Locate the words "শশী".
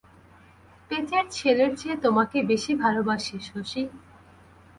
3.47-3.81